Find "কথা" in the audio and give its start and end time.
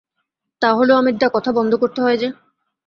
1.33-1.51